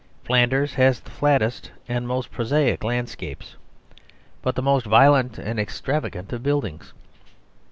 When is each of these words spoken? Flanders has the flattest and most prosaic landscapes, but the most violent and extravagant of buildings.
Flanders 0.23 0.73
has 0.73 0.99
the 0.99 1.11
flattest 1.11 1.69
and 1.87 2.07
most 2.07 2.31
prosaic 2.31 2.83
landscapes, 2.83 3.55
but 4.41 4.55
the 4.55 4.61
most 4.63 4.87
violent 4.87 5.37
and 5.37 5.59
extravagant 5.59 6.33
of 6.33 6.41
buildings. 6.41 6.91